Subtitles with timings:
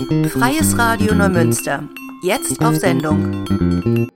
[0.00, 1.84] Freies Radio Neumünster.
[2.22, 4.08] Jetzt auf Sendung.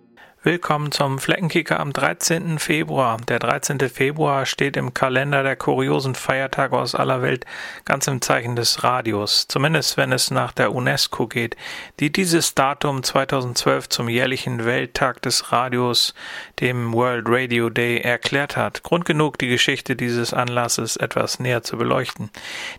[0.47, 2.59] Willkommen zum Fleckenkicker am 13.
[2.59, 3.17] Februar.
[3.29, 3.79] Der 13.
[3.89, 7.47] Februar steht im Kalender der kuriosen Feiertage aus aller Welt
[7.87, 11.57] ganz im Zeichen des Radios, zumindest wenn es nach der UNESCO geht,
[11.99, 16.13] die dieses Datum 2012 zum jährlichen Welttag des Radios,
[16.61, 18.83] dem World Radio Day, erklärt hat.
[18.83, 22.29] Grund genug, die Geschichte dieses Anlasses etwas näher zu beleuchten.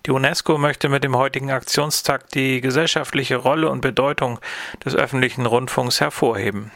[0.05, 4.39] Die UNESCO möchte mit dem heutigen Aktionstag die gesellschaftliche Rolle und Bedeutung
[4.85, 6.69] des öffentlichen Rundfunks hervorheben.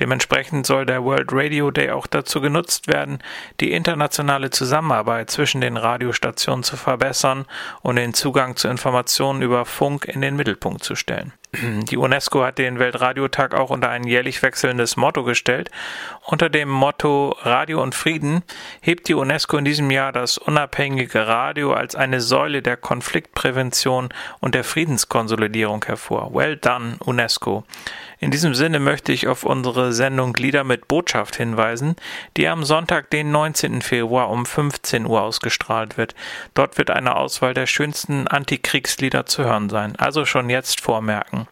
[0.00, 3.18] Dementsprechend soll der World Radio Day auch dazu genutzt werden,
[3.60, 7.46] die internationale Zusammenarbeit zwischen den Radiostationen zu verbessern
[7.82, 11.32] und den Zugang zu Informationen über Funk in den Mittelpunkt zu stellen.
[11.50, 15.70] Die UNESCO hat den Weltradiotag auch unter ein jährlich wechselndes Motto gestellt.
[16.26, 18.42] Unter dem Motto Radio und Frieden
[18.82, 24.54] hebt die UNESCO in diesem Jahr das unabhängige Radio als eine Säule der Konfliktprävention und
[24.54, 26.34] der Friedenskonsolidierung hervor.
[26.34, 27.64] Well done, UNESCO.
[28.20, 31.94] In diesem Sinne möchte ich auf unsere Sendung Lieder mit Botschaft hinweisen,
[32.36, 33.80] die am Sonntag, den 19.
[33.80, 36.16] Februar um 15 Uhr ausgestrahlt wird.
[36.54, 41.46] Dort wird eine Auswahl der schönsten Antikriegslieder zu hören sein, also schon jetzt vormerken.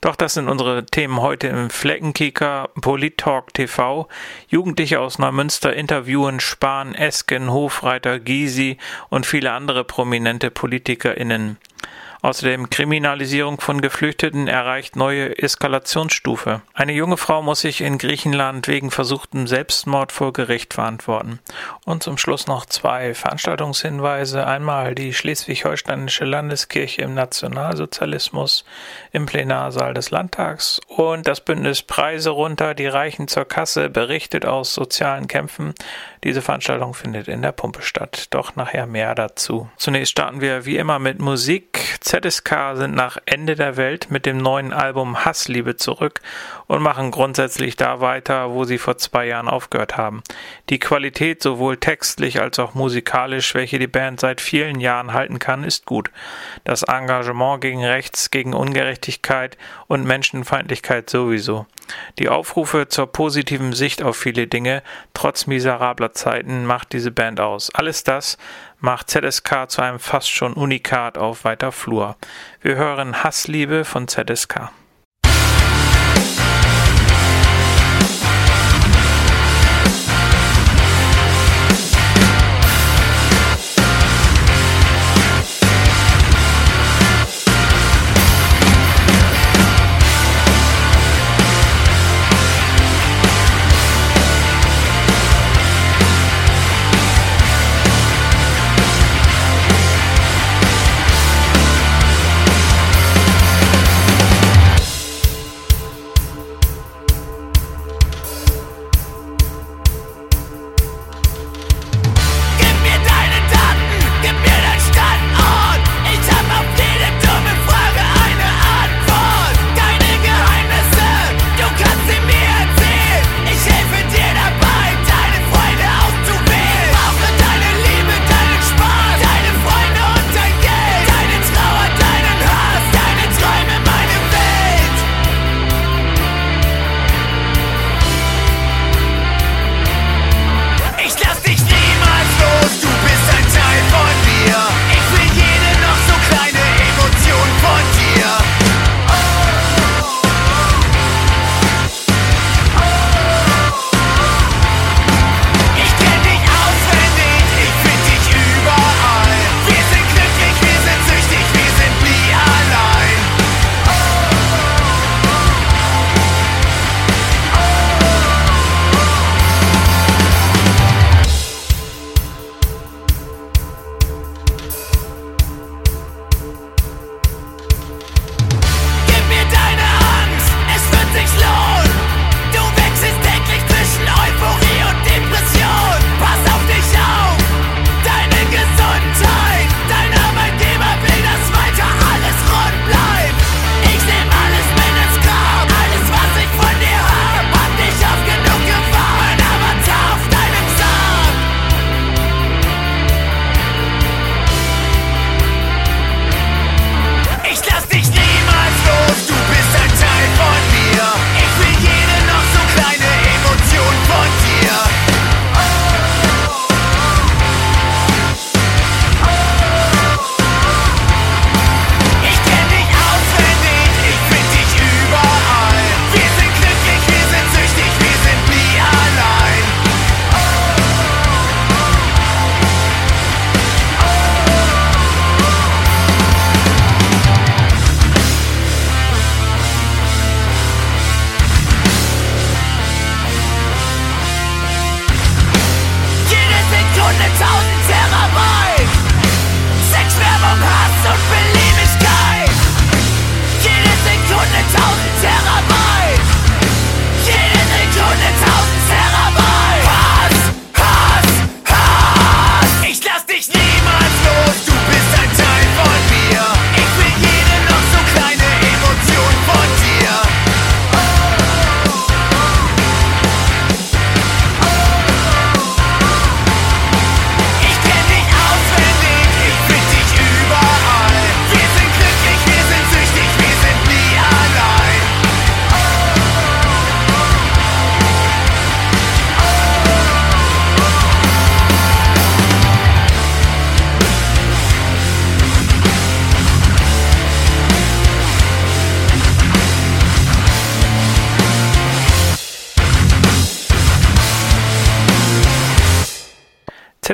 [0.00, 4.08] Doch das sind unsere Themen heute im Fleckenkicker Polit-Talk TV.
[4.48, 8.78] Jugendliche aus Neumünster interviewen Spahn, Esken, Hofreiter, Gysi
[9.10, 11.58] und viele andere prominente PolitikerInnen.
[12.22, 16.62] Außerdem Kriminalisierung von Geflüchteten erreicht neue Eskalationsstufe.
[16.72, 21.40] Eine junge Frau muss sich in Griechenland wegen versuchtem Selbstmord vor Gericht verantworten.
[21.84, 24.46] Und zum Schluss noch zwei Veranstaltungshinweise.
[24.46, 28.64] Einmal die Schleswig-Holsteinische Landeskirche im Nationalsozialismus
[29.10, 34.74] im Plenarsaal des Landtags und das Bündnis Preise runter, die Reichen zur Kasse berichtet aus
[34.74, 35.74] sozialen Kämpfen.
[36.22, 38.28] Diese Veranstaltung findet in der Pumpe statt.
[38.30, 39.68] Doch nachher mehr dazu.
[39.76, 41.98] Zunächst starten wir wie immer mit Musik.
[42.12, 46.20] ZSK sind nach Ende der Welt mit dem neuen Album Hassliebe zurück
[46.66, 50.22] und machen grundsätzlich da weiter, wo sie vor zwei Jahren aufgehört haben.
[50.68, 55.64] Die Qualität sowohl textlich als auch musikalisch, welche die Band seit vielen Jahren halten kann,
[55.64, 56.10] ist gut.
[56.64, 59.56] Das Engagement gegen Rechts, gegen Ungerechtigkeit
[59.86, 61.64] und Menschenfeindlichkeit sowieso.
[62.18, 64.82] Die Aufrufe zur positiven Sicht auf viele Dinge,
[65.14, 67.74] trotz miserabler Zeiten, macht diese Band aus.
[67.74, 68.36] Alles das
[68.82, 72.16] macht ZSK zu einem fast schon Unikat auf weiter Flur.
[72.60, 74.70] Wir hören Hassliebe von ZSK.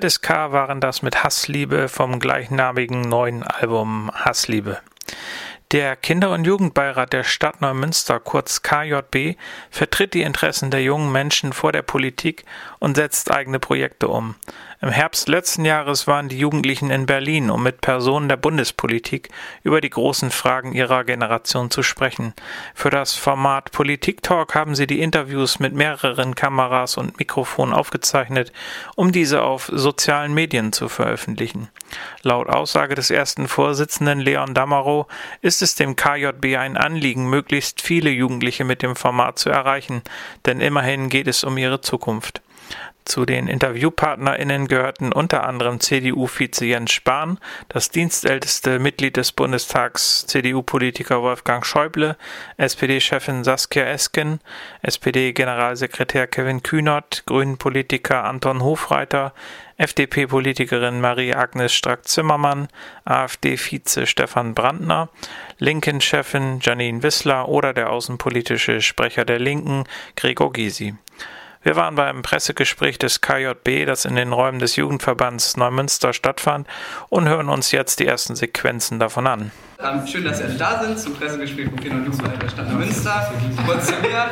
[0.01, 4.79] ZSK waren das mit Hassliebe vom gleichnamigen neuen Album Hassliebe.
[5.73, 9.37] Der Kinder- und Jugendbeirat der Stadt Neumünster, kurz KJB,
[9.71, 12.45] vertritt die Interessen der jungen Menschen vor der Politik
[12.79, 14.35] und setzt eigene Projekte um.
[14.81, 19.29] Im Herbst letzten Jahres waren die Jugendlichen in Berlin, um mit Personen der Bundespolitik
[19.65, 22.33] über die großen Fragen ihrer Generation zu sprechen.
[22.75, 28.53] Für das Format Politik Talk haben sie die Interviews mit mehreren Kameras und Mikrofonen aufgezeichnet,
[28.95, 31.69] um diese auf sozialen Medien zu veröffentlichen.
[32.23, 35.07] Laut Aussage des ersten Vorsitzenden Leon Damerow
[35.41, 40.03] ist es dem KJB ein Anliegen, möglichst viele Jugendliche mit dem Format zu erreichen,
[40.47, 42.43] denn immerhin geht es um ihre Zukunft.
[43.09, 47.39] Zu den InterviewpartnerInnen gehörten unter anderem CDU-Vize Jens Spahn,
[47.71, 52.19] das dienstälteste Mitglied des Bundestags CDU-Politiker Wolfgang Schäuble,
[52.59, 54.41] SPD-Chefin Saskia Esken,
[54.83, 59.33] SPD-Generalsekretär Kevin Kühnert, Grünen-Politiker Anton Hofreiter,
[59.79, 62.69] FDP-Politikerin Marie-Agnes Strack-Zimmermann,
[63.07, 65.09] AfD-Vize Stefan Brandner,
[65.57, 69.85] Linken-Chefin Janine Wissler oder der außenpolitische Sprecher der Linken
[70.15, 70.95] Gregor Gysi.
[71.63, 76.67] Wir waren beim Pressegespräch des KJB, das in den Räumen des Jugendverbands Neumünster stattfand,
[77.09, 79.51] und hören uns jetzt die ersten Sequenzen davon an.
[79.81, 82.69] Ähm, schön, dass Sie alle da sind zum Pressegespräch von Kinder- und Jugendbeirat der Stadt
[82.69, 83.33] Neumünster.
[83.65, 84.27] Kurz zu mir,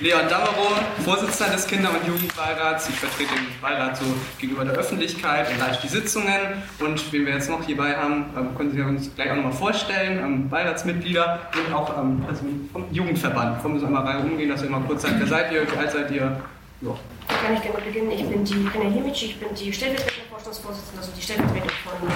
[0.00, 2.88] Leon Damerow, Vorsitzender des Kinder- und Jugendbeirats.
[2.88, 4.06] Ich vertrete den Beirat so
[4.38, 6.62] gegenüber der Öffentlichkeit und leite die Sitzungen.
[6.80, 10.20] Und wen wir jetzt noch hierbei haben, ähm, können Sie uns gleich auch nochmal vorstellen.
[10.24, 11.94] Ähm, Beiratsmitglieder und auch
[12.24, 13.60] Personen vom Jugendverband.
[13.60, 15.90] Kommen so einmal rein umgehen, dass ihr mal kurz sagt, wer seid ihr, wie alt
[15.90, 16.40] seid ihr?
[16.80, 16.96] Ja.
[17.26, 18.10] Da kann ich gerne beginnen.
[18.12, 22.08] Ich bin die Renna Himic, ich bin die stellvertretende Vorstandsvorsitzende, also die Stellvertretung von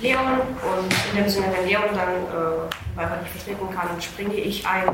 [0.00, 0.40] Leon.
[0.40, 4.88] Und in dem Sinne, wenn Leon dann äh, Beirat nicht vertreten kann, springe ich ein.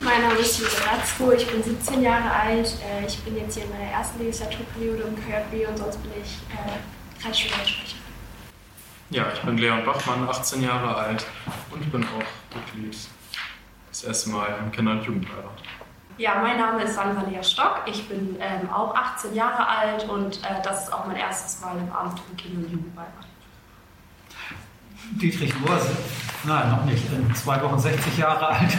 [0.00, 2.74] Mein Name ist Jutta Ratzko, ich bin 17 Jahre alt.
[2.82, 6.38] Äh, ich bin jetzt hier in meiner ersten Legislaturperiode im KJB und sonst bin ich
[6.54, 8.00] äh, Kreisschülersprecherin.
[9.10, 11.26] Ja, ich bin Leon Bachmann, 18 Jahre alt
[11.70, 12.96] und bin auch Mitglied
[13.90, 15.62] das erste Mal im Kinder- und Jugendbeirat.
[16.20, 17.80] Ja, mein Name ist Sandra Lea Stock.
[17.86, 21.78] Ich bin ähm, auch 18 Jahre alt und äh, das ist auch mein erstes Mal
[21.78, 23.26] im Amt im Kinder- und Jugendbeirat.
[25.12, 25.80] Dietrich Mohr,
[26.44, 28.78] nein, noch nicht, in zwei Wochen 60 Jahre alt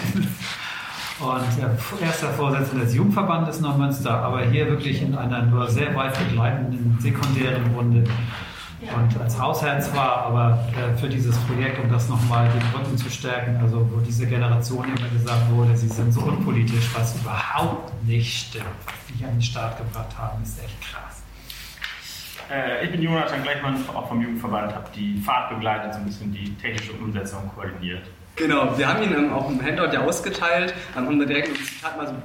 [1.19, 6.99] und erster Vorsitzender des Jugendverbandes Neumünster, aber hier wirklich in einer nur sehr weit begleitenden
[7.01, 8.03] sekundären Runde
[8.81, 13.09] und als Hausherr zwar, aber äh, für dieses Projekt, um das nochmal den Rücken zu
[13.09, 18.47] stärken, also wo diese Generation immer gesagt wurde, sie sind so unpolitisch, was überhaupt nicht
[18.47, 21.21] stimmt, was sie an den Start gebracht haben, ist echt krass.
[22.51, 26.33] Äh, ich bin Jonathan Gleichmann, auch vom Jugendverband, habe die Fahrt begleitet, so ein bisschen
[26.33, 28.09] die technische Umsetzung koordiniert.
[28.35, 31.55] Genau, wir haben ihn ähm, auch im Handout ja ausgeteilt, ähm, haben da direkt ein
[31.55, 32.15] Zitat mal so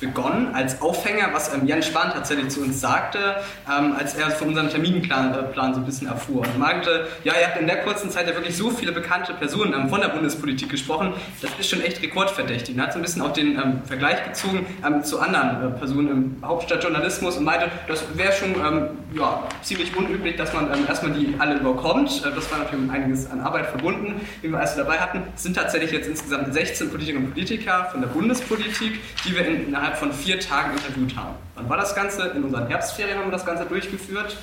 [0.00, 3.36] begonnen als Aufhänger, was ähm, Jan Spahn tatsächlich zu uns sagte,
[3.68, 6.42] ähm, als er von unserem Terminplan äh, Plan so ein bisschen erfuhr.
[6.42, 9.74] Und meinte, ja, ihr habt in der kurzen Zeit ja wirklich so viele bekannte Personen
[9.74, 11.12] ähm, von der Bundespolitik gesprochen,
[11.42, 12.76] das ist schon echt rekordverdächtig.
[12.76, 16.08] Er hat so ein bisschen auch den ähm, Vergleich gezogen ähm, zu anderen äh, Personen
[16.10, 21.34] im Hauptstadtjournalismus und meinte, das wäre schon ähm, ja, ziemlich unüblich, dass man erstmal die
[21.38, 22.22] alle überkommt.
[22.24, 25.22] Äh, das war natürlich mit einiges an Arbeit verbunden, wie wir alles dabei hatten.
[25.34, 29.68] Es sind tatsächlich jetzt insgesamt 16 Politikerinnen und Politiker von der Bundespolitik, die wir in,
[29.68, 31.34] innerhalb innerhalb von vier Tagen interviewt haben.
[31.54, 32.28] Wann war das Ganze?
[32.28, 34.36] In unseren Herbstferien haben wir das Ganze durchgeführt.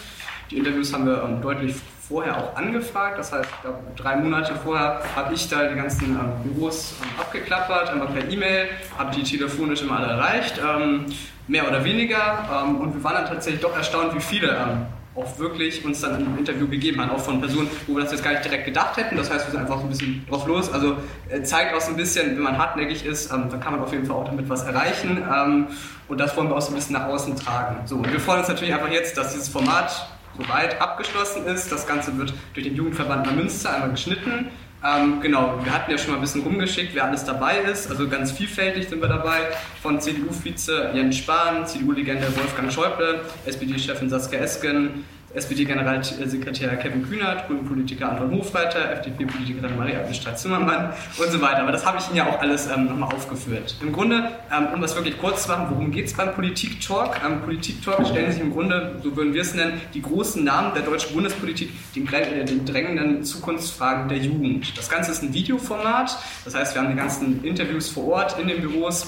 [0.50, 1.76] Die Interviews haben wir ähm, deutlich
[2.08, 3.18] vorher auch angefragt.
[3.18, 7.90] Das heißt, glaub, drei Monate vorher habe ich da die ganzen ähm, Büros ähm, abgeklappert,
[7.90, 11.06] einmal per E-Mail, habe die telefonisch immer alle erreicht, ähm,
[11.48, 12.46] mehr oder weniger.
[12.52, 16.16] Ähm, und wir waren dann tatsächlich doch erstaunt, wie viele ähm, auch wirklich uns dann
[16.16, 18.98] ein Interview gegeben hat, auch von Personen, wo wir das jetzt gar nicht direkt gedacht
[18.98, 19.16] hätten.
[19.16, 20.72] Das heißt, wir sind einfach so ein bisschen drauf los.
[20.72, 20.98] Also
[21.30, 23.92] äh, zeigt auch so ein bisschen, wenn man hartnäckig ist, ähm, dann kann man auf
[23.94, 25.18] jeden Fall auch damit was erreichen.
[25.18, 25.68] Ähm,
[26.08, 27.78] und das wollen wir auch so ein bisschen nach außen tragen.
[27.86, 31.72] So, und wir freuen uns natürlich einfach jetzt, dass dieses Format soweit abgeschlossen ist.
[31.72, 34.50] Das Ganze wird durch den Jugendverband Münster einmal geschnitten.
[34.84, 37.90] Ähm, genau, wir hatten ja schon mal ein bisschen rumgeschickt, wer alles dabei ist.
[37.90, 39.48] Also ganz vielfältig sind wir dabei.
[39.82, 45.06] Von CDU-Vize Jens Spahn, CDU-Legende Wolfgang Schäuble, SPD-Chefin Saskia Esken,
[45.36, 51.62] SPD-Generalsekretär Kevin Kühnert, Grünen-Politiker Anton Hofreiter, FDP-Politikerin Maria-Agnes Strack-Zimmermann und so weiter.
[51.64, 53.76] Aber das habe ich Ihnen ja auch alles ähm, nochmal aufgeführt.
[53.82, 57.22] Im Grunde, ähm, um das wirklich kurz zu machen, worum geht es beim Politik-Talk?
[57.26, 60.84] Ähm, Politik-Talk stellen sich im Grunde, so würden wir es nennen, die großen Namen der
[60.84, 64.78] deutschen Bundespolitik, den, äh, den drängenden Zukunftsfragen der Jugend.
[64.78, 68.48] Das Ganze ist ein Videoformat, das heißt, wir haben die ganzen Interviews vor Ort in
[68.48, 69.08] den Büros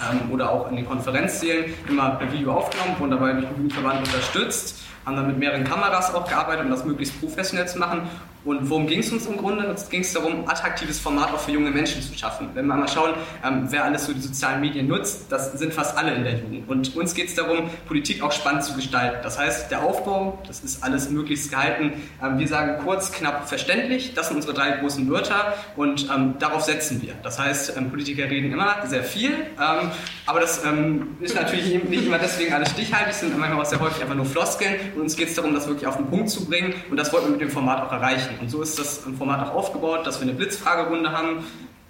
[0.00, 4.06] ähm, oder auch in den Konferenzsälen immer per Video aufgenommen, wurden dabei durch den Jugendverband
[4.06, 8.02] unterstützt haben dann mit mehreren Kameras auch gearbeitet, um das möglichst professionell zu machen.
[8.46, 9.68] Und worum ging es uns im Grunde?
[9.68, 12.48] Uns ging es darum, attraktives Format auch für junge Menschen zu schaffen.
[12.54, 15.98] Wenn wir mal schauen, ähm, wer alles so die sozialen Medien nutzt, das sind fast
[15.98, 16.68] alle in der Jugend.
[16.68, 19.18] Und uns geht es darum, Politik auch spannend zu gestalten.
[19.24, 21.94] Das heißt, der Aufbau, das ist alles möglichst gehalten.
[22.22, 24.14] Ähm, wir sagen kurz, knapp, verständlich.
[24.14, 27.14] Das sind unsere drei großen Wörter und ähm, darauf setzen wir.
[27.24, 29.90] Das heißt, ähm, Politiker reden immer sehr viel, ähm,
[30.24, 34.02] aber das ähm, ist natürlich nicht immer deswegen alles stichhaltig, sind manchmal auch sehr häufig
[34.02, 34.76] einfach nur Floskeln.
[34.94, 37.26] Und uns geht es darum, das wirklich auf den Punkt zu bringen und das wollten
[37.26, 38.35] wir mit dem Format auch erreichen.
[38.40, 41.44] Und so ist das Format auch aufgebaut, dass wir eine Blitzfragerunde haben,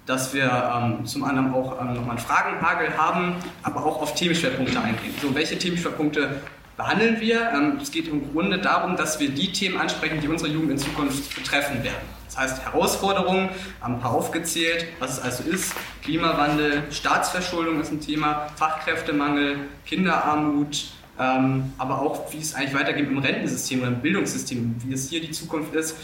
[0.05, 4.79] dass wir ähm, zum anderen auch ähm, nochmal einen Fragenhagel haben, aber auch auf Themenschwerpunkte
[4.79, 5.13] eingehen.
[5.21, 6.41] So, welche Themenschwerpunkte
[6.77, 7.51] behandeln wir?
[7.51, 10.77] Ähm, es geht im Grunde darum, dass wir die Themen ansprechen, die unsere Jugend in
[10.77, 12.17] Zukunft betreffen werden.
[12.27, 13.49] Das heißt Herausforderungen,
[13.81, 15.73] haben ein paar aufgezählt, was es also ist.
[16.03, 20.85] Klimawandel, Staatsverschuldung ist ein Thema, Fachkräftemangel, Kinderarmut,
[21.19, 25.19] ähm, aber auch, wie es eigentlich weitergeht im Rentensystem oder im Bildungssystem, wie es hier
[25.19, 25.97] die Zukunft ist.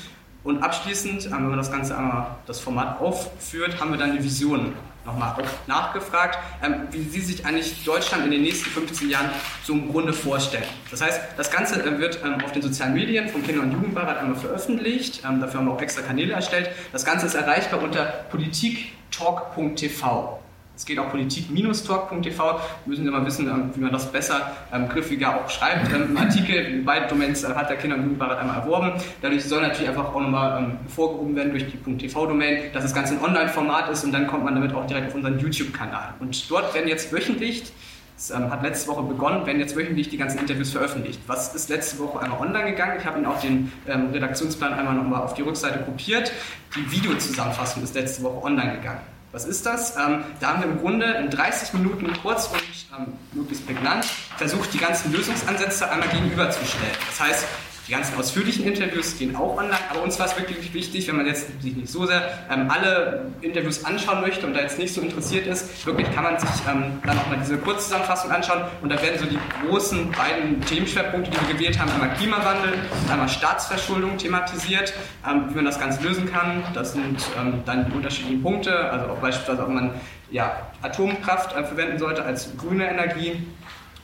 [0.43, 4.73] Und abschließend, wenn man das Ganze einmal das Format aufführt, haben wir dann die Vision
[5.05, 5.35] nochmal
[5.67, 9.29] nachgefragt, ähm, wie Sie sich eigentlich Deutschland in den nächsten 15 Jahren
[9.63, 10.63] so im Grunde vorstellen.
[10.91, 14.17] Das heißt, das Ganze äh, wird ähm, auf den sozialen Medien vom Kinder- und Jugendbeirat
[14.17, 15.23] einmal veröffentlicht.
[15.25, 16.69] Ähm, dafür haben wir auch extra Kanäle erstellt.
[16.91, 20.42] Das Ganze ist erreichbar unter politiktalk.tv.
[20.75, 22.59] Es geht auch politik-talk.tv.
[22.85, 25.93] Müssen Sie mal wissen, ähm, wie man das besser, ähm, griffiger auch schreibt.
[25.93, 28.93] Ähm, Im Artikel, beide Domains äh, hat der Kinder- und Jugendbeirat einmal erworben.
[29.21, 33.13] Dadurch soll natürlich einfach auch nochmal ähm, vorgehoben werden durch die .tv-Domain, dass das Ganze
[33.13, 36.15] ein Online-Format ist und dann kommt man damit auch direkt auf unseren YouTube-Kanal.
[36.19, 37.71] Und dort werden jetzt wöchentlich
[38.15, 41.19] es ähm, hat letzte Woche begonnen, werden jetzt wöchentlich die ganzen Interviews veröffentlicht.
[41.27, 42.97] Was ist letzte Woche einmal online gegangen?
[42.99, 46.31] Ich habe Ihnen auch den ähm, Redaktionsplan einmal nochmal auf die Rückseite kopiert.
[46.75, 49.12] Die Videozusammenfassung ist letzte Woche online gegangen.
[49.33, 49.97] Was ist das?
[49.97, 52.61] Ähm, da haben wir im Grunde in 30 Minuten kurz und
[52.95, 54.05] ähm, möglichst prägnant
[54.37, 56.93] versucht, die ganzen Lösungsansätze einmal gegenüberzustellen.
[57.09, 57.45] Das heißt,
[57.87, 61.25] die ganzen ausführlichen Interviews gehen auch online, aber uns war es wirklich wichtig, wenn man
[61.25, 65.01] jetzt sich nicht so sehr ähm, alle Interviews anschauen möchte und da jetzt nicht so
[65.01, 69.01] interessiert ist, wirklich kann man sich ähm, dann auch mal diese Kurzzusammenfassung anschauen und da
[69.01, 74.17] werden so die großen beiden Themenschwerpunkte, die wir gewählt haben, einmal Klimawandel und einmal Staatsverschuldung
[74.17, 74.93] thematisiert,
[75.29, 76.63] ähm, wie man das Ganze lösen kann.
[76.73, 79.91] Das sind ähm, dann die unterschiedlichen Punkte, also auch beispielsweise, ob man
[80.31, 83.45] ja, Atomkraft äh, verwenden sollte als grüne Energie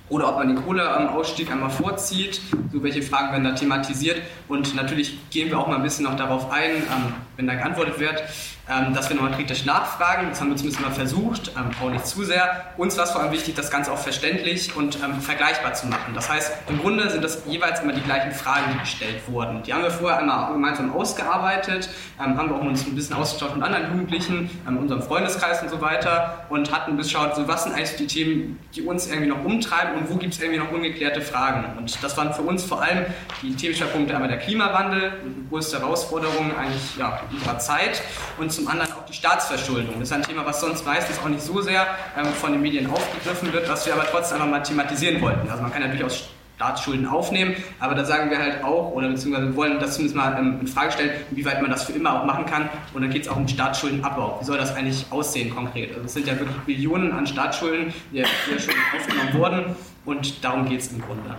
[0.10, 2.42] oder ob man den Kohleausstieg einmal vorzieht.
[2.74, 4.22] So welche Fragen werden da thematisiert.
[4.48, 8.00] Und natürlich gehen wir auch mal ein bisschen noch darauf ein, ähm, wenn da geantwortet
[8.00, 8.24] wird,
[8.70, 10.28] ähm, dass wir nochmal kritisch nachfragen.
[10.30, 12.66] Das haben wir zumindest mal versucht, ähm, auch nicht zu sehr.
[12.78, 16.14] Uns war es vor allem wichtig, das Ganze auch verständlich und ähm, vergleichbar zu machen.
[16.14, 19.64] Das heißt, im Grunde sind das jeweils immer die gleichen Fragen, die gestellt wurden.
[19.64, 23.56] Die haben wir vorher einmal gemeinsam ausgearbeitet, ähm, haben wir auch uns ein bisschen ausgetauscht
[23.56, 27.74] mit anderen Jugendlichen, ähm, unserem Freundeskreis und so weiter und hatten geschaut, so was sind
[27.74, 31.22] eigentlich die Themen, die uns irgendwie noch umtreiben und wo gibt es irgendwie noch ungeklärte
[31.22, 31.78] Fragen.
[31.78, 33.06] Und das waren für uns vor allem
[33.42, 38.02] die Themenschwerpunkte einmal der Klimawandel, die größte Herausforderung eigentlich ja, unserer Zeit
[38.38, 39.94] und zum anderen auch die Staatsverschuldung.
[40.00, 41.88] Das ist ein Thema, was sonst meistens auch nicht so sehr
[42.18, 45.50] ähm, von den Medien aufgegriffen wird, was wir aber trotzdem einfach mal thematisieren wollten.
[45.50, 49.56] Also man kann ja durchaus Staatsschulden aufnehmen, aber da sagen wir halt auch, oder beziehungsweise
[49.56, 52.46] wollen das zumindest mal ähm, in Frage stellen, inwieweit man das für immer auch machen
[52.46, 52.70] kann.
[52.94, 54.40] Und dann geht es auch um Staatsschuldenabbau.
[54.42, 55.92] Wie soll das eigentlich aussehen konkret?
[55.92, 60.68] Also es sind ja wirklich Billionen an Staatsschulden, die ja schon aufgenommen wurden und darum
[60.68, 61.36] geht es im Grunde.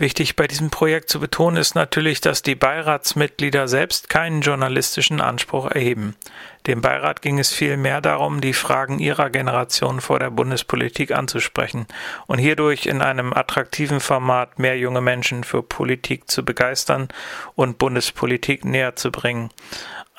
[0.00, 5.70] Wichtig bei diesem Projekt zu betonen ist natürlich, dass die Beiratsmitglieder selbst keinen journalistischen Anspruch
[5.70, 6.16] erheben.
[6.66, 11.86] Dem Beirat ging es vielmehr darum, die Fragen ihrer Generation vor der Bundespolitik anzusprechen
[12.26, 17.08] und hierdurch in einem attraktiven Format mehr junge Menschen für Politik zu begeistern
[17.54, 19.50] und Bundespolitik näher zu bringen.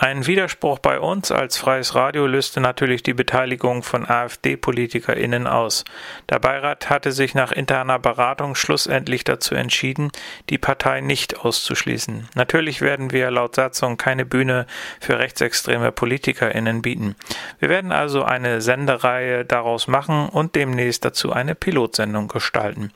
[0.04, 5.86] Ein Widerspruch bei uns als freies Radio löste natürlich die Beteiligung von AfD-PolitikerInnen aus.
[6.28, 10.12] Der Beirat hatte sich nach interner Beratung schlussendlich dazu entschieden,
[10.50, 12.28] die Partei nicht auszuschließen.
[12.34, 14.66] Natürlich werden wir laut Satzung keine Bühne
[15.00, 17.16] für rechtsextreme PolitikerInnen bieten.
[17.60, 22.92] Wir werden also eine Sendereihe daraus machen und demnächst dazu eine Pilotsendung gestalten.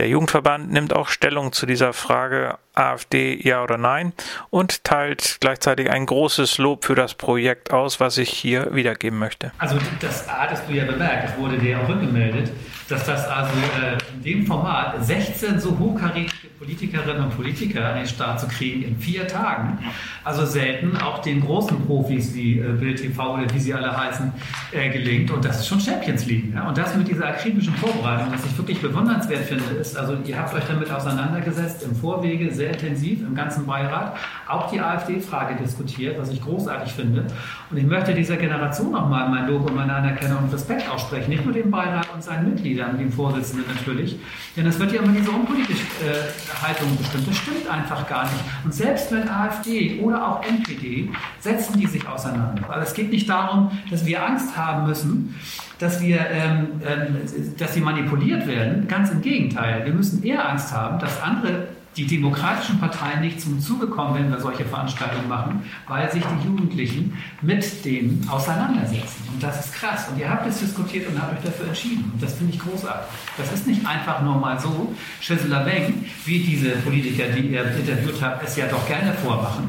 [0.00, 4.14] Der Jugendverband nimmt auch Stellung zu dieser Frage AfD ja oder nein
[4.48, 9.52] und teilt gleichzeitig ein großes Lob für das Projekt aus, was ich hier wiedergeben möchte.
[9.58, 12.50] Also das hattest du ja bemerkt, das wurde dir auch rückgemeldet,
[12.90, 18.06] dass das also äh, in dem Format 16 so hochkarätige Politikerinnen und Politiker an den
[18.06, 19.78] Start zu kriegen in vier Tagen,
[20.24, 24.32] also selten auch den großen Profis wie äh, Bild TV oder wie sie alle heißen,
[24.72, 26.52] äh, gelingt und das ist schon Champions League.
[26.54, 26.68] Ja?
[26.68, 30.54] Und das mit dieser akribischen Vorbereitung, was ich wirklich bewundernswert finde, ist, also ihr habt
[30.54, 34.16] euch damit auseinandergesetzt im Vorwege, sehr intensiv im ganzen Beirat,
[34.48, 37.26] auch die AfD-Frage diskutiert, was ich großartig finde.
[37.70, 41.44] Und ich möchte dieser Generation nochmal mein Lob und meine Anerkennung und Respekt aussprechen, nicht
[41.44, 44.18] nur dem Beirat und seinen Mitgliedern, Jan, dem Vorsitzenden natürlich.
[44.56, 47.28] Denn es wird ja immer diese unpolitische äh, Haltung bestimmt.
[47.28, 48.42] Das stimmt einfach gar nicht.
[48.64, 52.62] Und selbst mit AfD oder auch NPD setzen die sich auseinander.
[52.68, 55.34] Weil es geht nicht darum, dass wir Angst haben müssen,
[55.78, 57.16] dass wir, ähm, ähm,
[57.58, 58.88] dass sie manipuliert werden.
[58.88, 59.84] Ganz im Gegenteil.
[59.84, 64.30] Wir müssen eher Angst haben, dass andere die demokratischen Parteien nicht zum Zuge kommen, wenn
[64.30, 69.28] wir solche Veranstaltungen machen, weil sich die Jugendlichen mit denen auseinandersetzen.
[69.32, 70.08] Und das ist krass.
[70.08, 72.10] Und ihr habt es diskutiert und habt euch dafür entschieden.
[72.12, 73.08] Und das finde ich großartig.
[73.36, 78.22] Das ist nicht einfach nur mal so, Schissler Beng, wie diese Politiker, die ihr interviewt
[78.22, 79.68] habt, es ja doch gerne vormachen.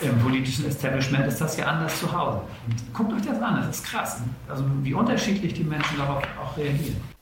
[0.00, 2.40] Im politischen Establishment ist das ja anders zu Hause.
[2.66, 4.20] Und guckt euch das an, das ist krass.
[4.48, 7.15] Also wie unterschiedlich die Menschen darauf auch reagieren.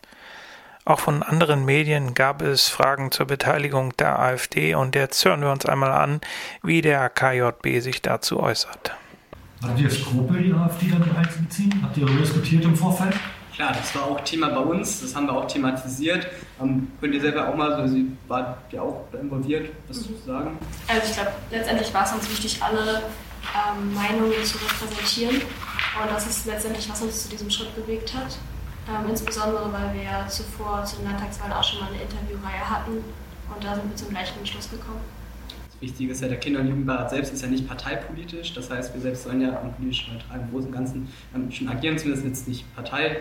[0.87, 5.51] Auch von anderen Medien gab es Fragen zur Beteiligung der AfD und jetzt hören wir
[5.51, 6.21] uns einmal an,
[6.63, 8.93] wie der KJB sich dazu äußert.
[9.63, 11.81] Hattet ihr Skrupel, die AfD damit einzubeziehen?
[11.83, 13.15] Habt ihr darüber diskutiert im Vorfeld?
[13.55, 16.27] Klar, das war auch Thema bei uns, das haben wir auch thematisiert.
[16.61, 20.03] Ähm, könnt ihr selber auch mal, so, Sie wart ja auch involviert, was mhm.
[20.03, 20.59] zu sagen?
[20.87, 23.05] Also ich glaube, letztendlich war es uns wichtig, alle
[23.55, 25.37] ähm, Meinungen zu repräsentieren.
[25.37, 28.37] Und das ist letztendlich, was uns zu diesem Schritt bewegt hat.
[28.87, 32.93] Ähm, insbesondere, weil wir ja zuvor zu den Landtagswahlen auch schon mal eine Interviewreihe hatten
[33.55, 35.01] und da sind wir zum gleichen Entschluss gekommen.
[35.49, 38.53] Das Wichtige ist ja, der Kinder- und Jugendbeirat selbst ist ja nicht parteipolitisch.
[38.53, 41.99] Das heißt, wir selbst sollen ja am politischen im Großen und Ganzen ähm, schon agieren,
[41.99, 43.21] zumindest jetzt nicht Partei,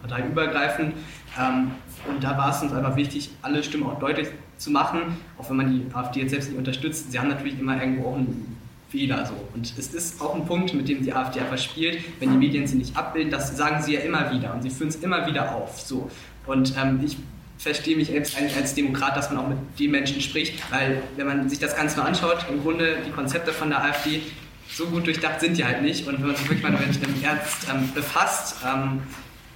[0.00, 0.94] parteiübergreifend.
[1.38, 1.70] Ähm,
[2.06, 5.56] und da war es uns einfach wichtig, alle Stimmen auch deutlich zu machen, auch wenn
[5.56, 7.10] man die AfD jetzt selbst nicht unterstützt.
[7.10, 8.57] Sie haben natürlich immer irgendwo auch einen
[8.90, 9.34] Fehler so.
[9.54, 12.66] Und es ist auch ein Punkt, mit dem die AfD einfach spielt, wenn die Medien
[12.66, 15.54] sie nicht abbilden, das sagen sie ja immer wieder und sie führen es immer wieder
[15.54, 15.80] auf.
[15.80, 16.10] So.
[16.46, 17.16] Und ähm, ich
[17.58, 21.48] verstehe mich eigentlich als Demokrat, dass man auch mit den Menschen spricht, weil wenn man
[21.48, 24.22] sich das Ganze nur anschaut, im Grunde die Konzepte von der AfD
[24.70, 26.06] so gut durchdacht sind die halt nicht.
[26.06, 29.02] Und wenn man sich wirklich mal damit ernst ähm, befasst, ähm,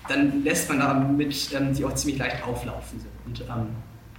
[0.08, 3.00] dann lässt man damit ähm, die auch ziemlich leicht auflaufen.
[3.26, 3.68] Und ähm,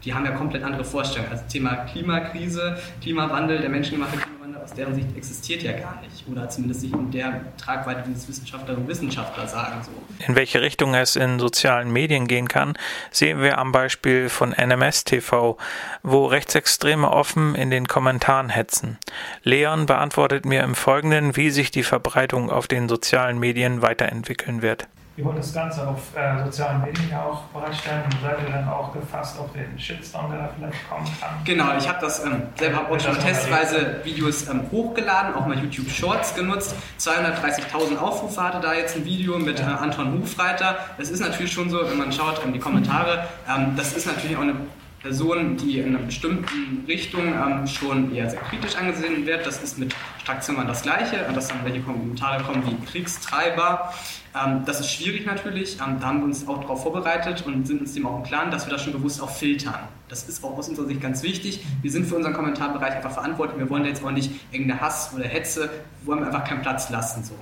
[0.06, 1.32] die haben ja komplett andere Vorstellungen.
[1.32, 6.28] Also Thema Klimakrise, Klimawandel, der menschengemachte Klimawandel aus deren Sicht existiert ja gar nicht.
[6.30, 9.82] Oder zumindest nicht in der Tragweite, wie es Wissenschaftlerinnen und Wissenschaftler sagen.
[9.84, 9.92] So.
[10.26, 12.78] In welche Richtung es in sozialen Medien gehen kann,
[13.12, 15.58] sehen wir am Beispiel von NMS TV,
[16.02, 18.98] wo Rechtsextreme offen in den Kommentaren hetzen.
[19.44, 24.88] Leon beantwortet mir im Folgenden, wie sich die Verbreitung auf den sozialen Medien weiterentwickeln wird.
[25.15, 28.67] Ihr wollt das Ganze auf äh, sozialen Medien ja auch bereitstellen und seid ihr dann
[28.67, 31.30] auch gefasst auf den Shitstorm, der da vielleicht kommen kann?
[31.45, 35.88] Genau, ich habe das ähm, selber auch schon testweise Videos ähm, hochgeladen, auch mal YouTube
[35.88, 36.76] Shorts genutzt.
[36.99, 40.80] 230.000 Aufrufe hatte da jetzt ein Video mit äh, Anton Hufreiter.
[40.97, 44.36] Das ist natürlich schon so, wenn man schaut, ähm, die Kommentare, ähm, das ist natürlich
[44.36, 44.56] auch eine
[45.04, 49.45] Person, die in einer bestimmten Richtung ähm, schon eher sehr kritisch angesehen wird.
[49.45, 53.93] Das ist mit Strack das Gleiche, dass dann welche Kommentare kommen wie Kriegstreiber.
[54.36, 55.78] Ähm, das ist schwierig natürlich.
[55.80, 58.52] Ähm, da haben wir uns auch darauf vorbereitet und sind uns dem auch im Klaren,
[58.52, 59.88] dass wir das schon bewusst auch filtern.
[60.10, 61.63] Das ist auch aus unserer Sicht ganz wichtig.
[61.82, 63.60] Wir sind für unseren Kommentarbereich einfach verantwortlich.
[63.60, 65.69] Wir wollen jetzt auch nicht irgendeine Hass oder Hetze,
[66.04, 67.24] wollen wir einfach keinen Platz lassen.
[67.24, 67.36] So.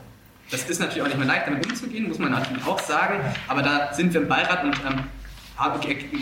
[0.50, 3.16] Das ist natürlich auch nicht mehr leicht, damit umzugehen, muss man natürlich auch sagen.
[3.48, 5.04] Aber da sind wir im Beirat und ähm,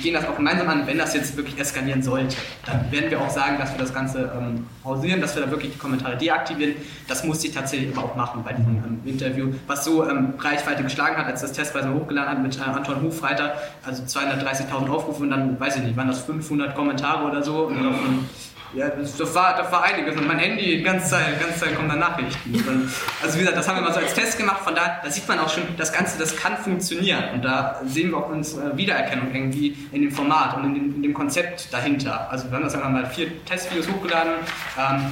[0.02, 2.36] gehen das auch gemeinsam an, wenn das jetzt wirklich eskalieren sollte.
[2.66, 5.74] Dann werden wir auch sagen, dass wir das Ganze ähm, pausieren, dass wir da wirklich
[5.74, 6.76] die Kommentare deaktivieren.
[7.08, 10.84] Das musste ich tatsächlich aber auch machen bei diesem ähm, Interview, was so ähm, Reichweite
[10.84, 15.30] geschlagen hat, als das testweise hochgeladen hat mit äh, Anton Hofreiter, also 230.000 Aufrufe und
[15.30, 17.70] dann, weiß ich nicht, waren das 500 Kommentare oder so.
[17.70, 18.26] Davon
[18.74, 20.16] ja, das, war, das war einiges.
[20.16, 22.54] Und mein Handy, die ganze Zeit, die ganze Zeit kommen da Nachrichten.
[22.54, 22.92] Und,
[23.24, 24.62] also wie gesagt, das haben wir mal so als Test gemacht.
[24.62, 27.24] Von da, da sieht man auch schon, das Ganze, das kann funktionieren.
[27.34, 31.04] Und da sehen wir auch uns Wiedererkennung irgendwie in dem Format und in dem, in
[31.04, 32.30] dem, Konzept dahinter.
[32.30, 34.34] Also wir haben das einfach mal vier Testvideos hochgeladen.
[34.78, 35.12] Ähm,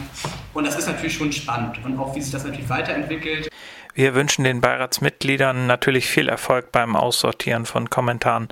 [0.53, 1.83] und das ist natürlich schon spannend.
[1.83, 3.49] Und auch wie sich das natürlich weiterentwickelt.
[3.95, 8.49] Wir wünschen den Beiratsmitgliedern natürlich viel Erfolg beim Aussortieren von Kommentaren.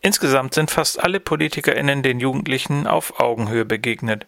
[0.00, 4.26] Insgesamt sind fast alle PolitikerInnen den Jugendlichen auf Augenhöhe begegnet.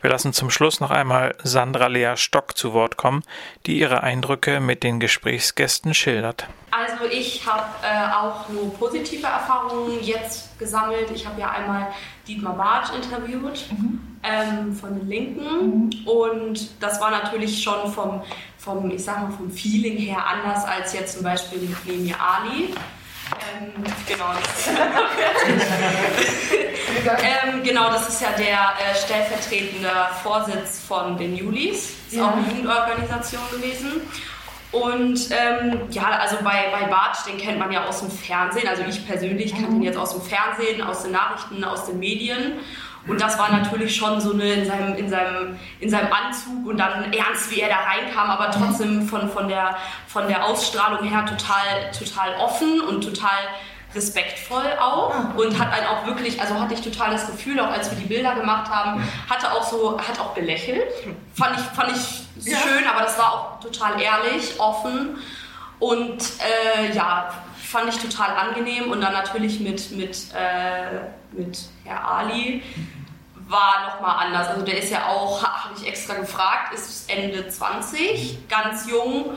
[0.00, 3.22] Wir lassen zum Schluss noch einmal Sandra Lea Stock zu Wort kommen,
[3.66, 6.46] die ihre Eindrücke mit den Gesprächsgästen schildert.
[6.70, 11.10] Also ich habe äh, auch nur positive Erfahrungen jetzt gesammelt.
[11.14, 11.88] Ich habe ja einmal
[12.26, 14.18] Dietmar Bartsch interviewt mhm.
[14.22, 16.06] ähm, von den Linken mhm.
[16.06, 18.22] und das war natürlich schon vom,
[18.58, 22.74] vom, ich sag mal, vom Feeling her anders als jetzt zum Beispiel mit Lemi Ali.
[23.32, 23.72] Ähm,
[24.06, 24.68] genau, das
[27.22, 29.90] ähm, genau, das ist ja der äh, stellvertretende
[30.22, 31.94] Vorsitz von den Julis.
[32.04, 32.28] Das ist ja.
[32.28, 34.02] auch eine Jugendorganisation gewesen.
[34.72, 38.68] Und ähm, ja, also bei, bei Bartsch, den kennt man ja aus dem Fernsehen.
[38.68, 42.54] Also ich persönlich kannte ihn jetzt aus dem Fernsehen, aus den Nachrichten, aus den Medien.
[43.06, 46.78] Und das war natürlich schon so eine in seinem, in seinem, in seinem Anzug und
[46.78, 49.76] dann ernst, wie er da reinkam, aber trotzdem von, von, der,
[50.08, 53.38] von der Ausstrahlung her total, total offen und total
[53.94, 55.32] respektvoll auch ah.
[55.36, 58.06] und hat einen auch wirklich, also hatte ich total das Gefühl, auch als wir die
[58.06, 60.84] Bilder gemacht haben, hatte auch so, hat auch gelächelt.
[61.34, 62.58] Fand ich, fand ich ja.
[62.58, 65.18] schön, aber das war auch total ehrlich, offen
[65.78, 67.30] und äh, ja,
[67.62, 71.00] fand ich total angenehm und dann natürlich mit, mit, äh,
[71.32, 72.62] mit Herr Ali
[73.48, 74.48] war nochmal anders.
[74.48, 79.36] Also der ist ja auch, habe ich extra gefragt, ist Ende 20, ganz jung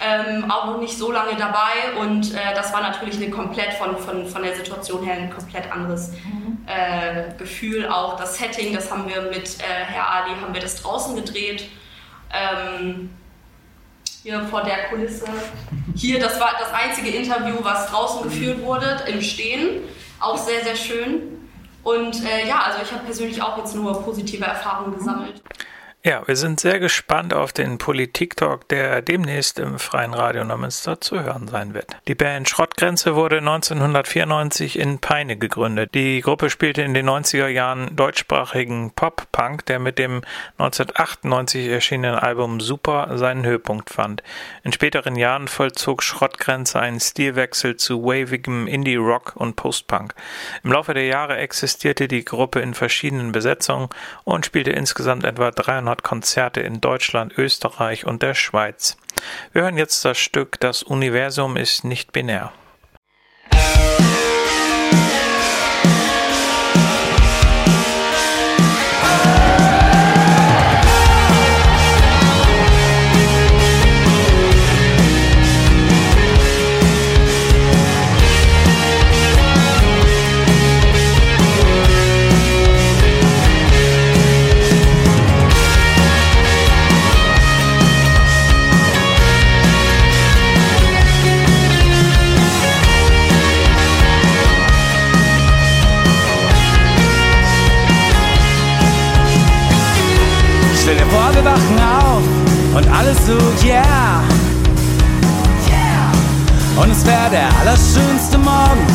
[0.00, 3.96] ähm, auch noch nicht so lange dabei und äh, das war natürlich eine komplett von,
[3.98, 6.58] von, von der Situation her ein komplett anderes mhm.
[6.66, 7.88] äh, Gefühl.
[7.88, 11.68] Auch das Setting, das haben wir mit äh, Herr Ali, haben wir das draußen gedreht.
[12.32, 13.10] Ähm,
[14.22, 15.26] hier vor der Kulisse.
[15.96, 19.82] Hier, das war das einzige Interview, was draußen geführt wurde, im Stehen.
[20.20, 21.37] Auch sehr, sehr schön.
[21.88, 25.40] Und äh, ja, also ich habe persönlich auch jetzt nur positive Erfahrungen gesammelt.
[26.04, 31.24] Ja, wir sind sehr gespannt auf den Politik-Talk, der demnächst im Freien Radio Neumünster zu
[31.24, 31.96] hören sein wird.
[32.06, 35.90] Die Band Schrottgrenze wurde 1994 in Peine gegründet.
[35.94, 40.22] Die Gruppe spielte in den 90er Jahren deutschsprachigen Pop-Punk, der mit dem
[40.58, 44.22] 1998 erschienenen Album Super seinen Höhepunkt fand.
[44.62, 50.14] In späteren Jahren vollzog Schrottgrenze einen Stilwechsel zu wavigem Indie-Rock und Post-Punk.
[50.62, 53.88] Im Laufe der Jahre existierte die Gruppe in verschiedenen Besetzungen
[54.22, 58.98] und spielte insgesamt etwa 300 200 Konzerte in Deutschland, Österreich und der Schweiz.
[59.52, 62.52] Wir hören jetzt das Stück Das Universum ist nicht binär.
[102.78, 103.36] Und alles so,
[103.66, 104.22] yeah.
[106.80, 108.86] Und es wäre der allerschönste Morgen,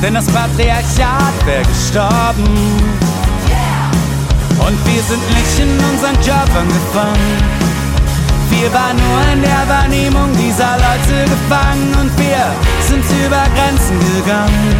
[0.00, 2.46] denn das Patriarchat wäre gestorben.
[3.50, 4.64] Yeah.
[4.64, 7.36] Und wir sind nicht in unseren Körpern gefangen.
[8.50, 12.44] Wir waren nur in der Wahrnehmung dieser Leute gefangen und wir
[12.88, 14.76] sind über Grenzen gegangen.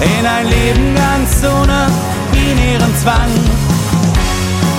[0.00, 1.86] In ein Leben ganz ohne
[2.32, 3.30] binären Zwang.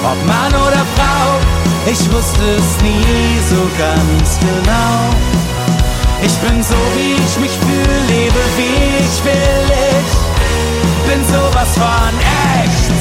[0.03, 1.56] Ob Mann oder Frau,
[1.91, 4.97] ich wusste es nie so ganz genau.
[6.21, 9.67] Ich bin so, wie ich mich fühle, lebe, wie ich will.
[10.01, 10.13] Ich
[11.09, 12.13] bin sowas von
[12.61, 12.91] echt.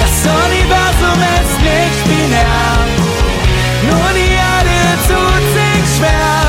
[0.00, 0.14] Das
[0.46, 2.76] Universum ist nicht binär,
[3.90, 6.42] nur die Erde tut sich schwer.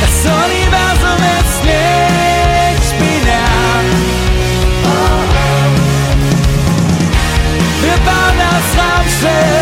[0.00, 3.60] Das Universum ist nicht binär.
[7.82, 9.59] Wir bauen das Raumschiff,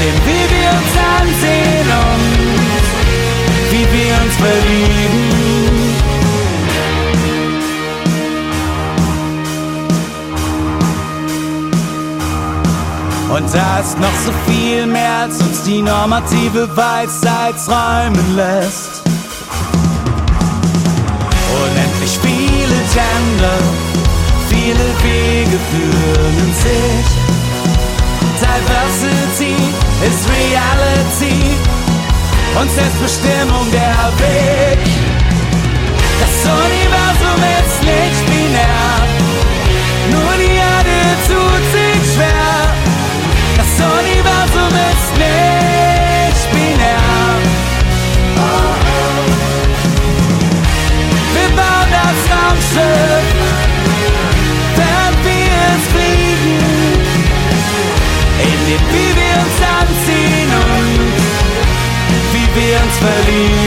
[0.00, 2.84] dem wie wir uns ansehen und
[3.70, 5.60] wie wir uns verlieben.
[13.34, 19.02] Und da ist noch so viel mehr, als uns die normative Weisheit träumen lässt.
[21.62, 23.58] Unendlich viele Gender,
[24.48, 27.20] viele Wege führen in sich.
[28.40, 29.69] Diversity
[30.02, 31.56] ist Reality
[32.58, 34.78] und Selbstbestimmung der Weg.
[36.20, 39.09] Das Universum ist nicht binär,
[63.02, 63.59] wir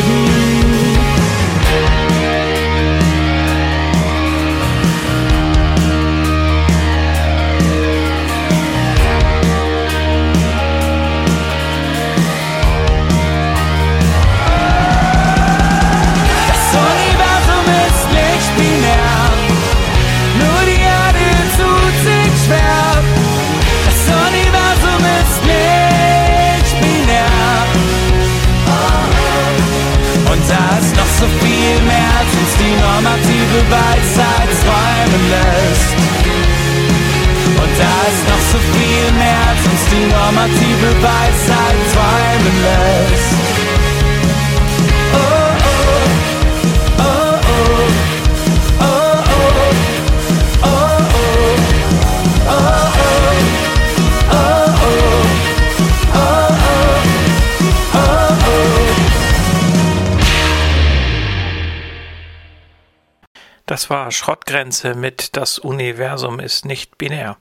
[63.84, 67.36] Das war Schrottgrenze mit Das Universum ist nicht binär.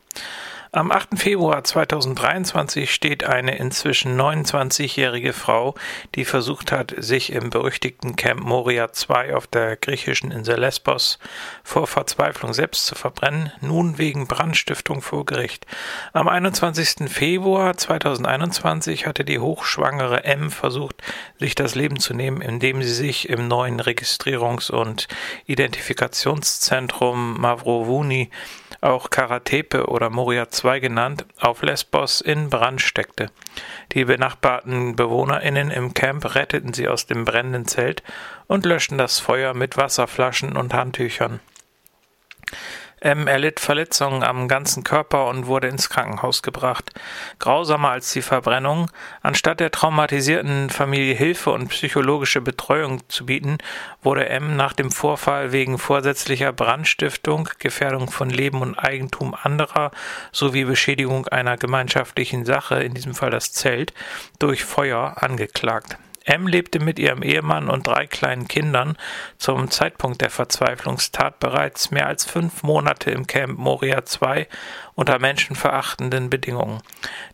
[0.74, 1.18] Am 8.
[1.18, 5.74] Februar 2023 steht eine inzwischen 29-jährige Frau,
[6.14, 11.18] die versucht hat, sich im berüchtigten Camp Moria 2 auf der griechischen Insel Lesbos
[11.62, 15.66] vor Verzweiflung selbst zu verbrennen, nun wegen Brandstiftung vor Gericht.
[16.14, 17.10] Am 21.
[17.10, 21.02] Februar 2021 hatte die hochschwangere M versucht,
[21.38, 25.06] sich das Leben zu nehmen, indem sie sich im neuen Registrierungs- und
[25.44, 28.30] Identifikationszentrum Mavrovouni
[28.82, 33.30] auch Karatepe oder Moria II genannt, auf Lesbos in Brand steckte.
[33.92, 38.02] Die benachbarten BewohnerInnen im Camp retteten sie aus dem brennenden Zelt
[38.48, 41.40] und löschten das Feuer mit Wasserflaschen und Handtüchern.
[43.02, 46.92] M erlitt Verletzungen am ganzen Körper und wurde ins Krankenhaus gebracht.
[47.38, 48.90] Grausamer als die Verbrennung,
[49.22, 53.58] anstatt der traumatisierten Familie Hilfe und psychologische Betreuung zu bieten,
[54.02, 59.90] wurde M nach dem Vorfall wegen vorsätzlicher Brandstiftung, Gefährdung von Leben und Eigentum anderer
[60.30, 63.92] sowie Beschädigung einer gemeinschaftlichen Sache, in diesem Fall das Zelt,
[64.38, 65.98] durch Feuer angeklagt.
[66.24, 68.96] M lebte mit ihrem Ehemann und drei kleinen Kindern
[69.38, 74.46] zum Zeitpunkt der Verzweiflungstat bereits mehr als fünf Monate im Camp Moria II
[74.94, 76.80] unter menschenverachtenden Bedingungen.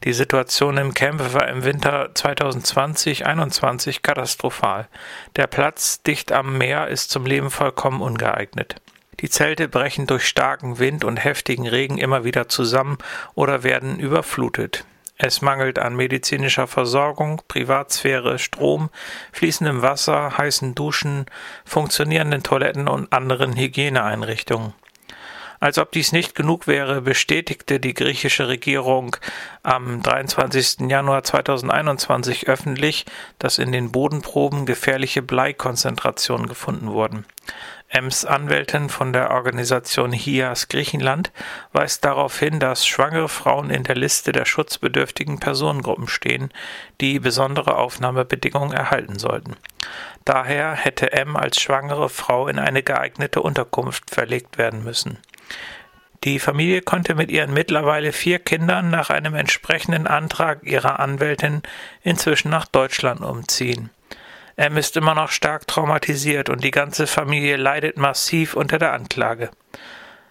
[0.04, 4.88] Die Situation im Camp war im Winter 2020-21 katastrophal.
[5.36, 8.76] Der Platz dicht am Meer ist zum Leben vollkommen ungeeignet.
[9.20, 12.98] Die Zelte brechen durch starken Wind und heftigen Regen immer wieder zusammen
[13.34, 14.84] oder werden überflutet.
[15.20, 18.88] Es mangelt an medizinischer Versorgung, Privatsphäre, Strom,
[19.32, 21.26] fließendem Wasser, heißen Duschen,
[21.64, 24.74] funktionierenden Toiletten und anderen Hygieneeinrichtungen.
[25.60, 29.16] Als ob dies nicht genug wäre, bestätigte die griechische Regierung
[29.64, 30.88] am 23.
[30.88, 33.04] Januar 2021 öffentlich,
[33.40, 37.24] dass in den Bodenproben gefährliche Bleikonzentrationen gefunden wurden.
[37.90, 41.32] Ems Anwältin von der Organisation HIAS Griechenland
[41.72, 46.50] weist darauf hin, dass schwangere Frauen in der Liste der schutzbedürftigen Personengruppen stehen,
[47.00, 49.56] die besondere Aufnahmebedingungen erhalten sollten.
[50.26, 55.18] Daher hätte M als schwangere Frau in eine geeignete Unterkunft verlegt werden müssen.
[56.24, 61.62] Die Familie konnte mit ihren mittlerweile vier Kindern nach einem entsprechenden Antrag ihrer Anwältin
[62.02, 63.88] inzwischen nach Deutschland umziehen.
[64.58, 69.50] M ist immer noch stark traumatisiert und die ganze Familie leidet massiv unter der Anklage.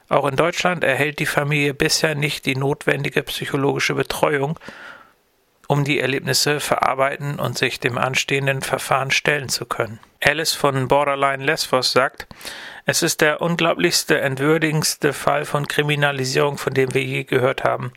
[0.09, 4.59] Auch in Deutschland erhält die Familie bisher nicht die notwendige psychologische Betreuung,
[5.69, 10.01] um die Erlebnisse verarbeiten und sich dem anstehenden Verfahren stellen zu können.
[10.23, 12.27] Alice von Borderline Lesbos sagt,
[12.89, 17.91] es ist der unglaublichste, entwürdigendste Fall von Kriminalisierung, von dem wir je gehört haben.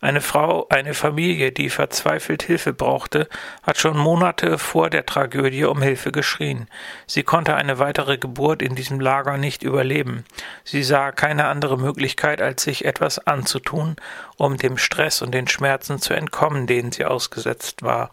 [0.00, 3.28] Eine Frau, eine Familie, die verzweifelt Hilfe brauchte,
[3.62, 6.66] hat schon Monate vor der Tragödie um Hilfe geschrien.
[7.06, 10.24] Sie konnte eine weitere Geburt in diesem Lager nicht überleben.
[10.64, 13.94] Sie sah keine andere Möglichkeit, als sich etwas anzutun,
[14.38, 18.10] um dem Stress und den Schmerzen zu entkommen, denen sie ausgesetzt war.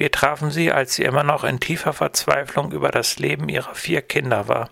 [0.00, 4.00] Wir trafen sie, als sie immer noch in tiefer Verzweiflung über das Leben ihrer vier
[4.00, 4.70] Kinder war.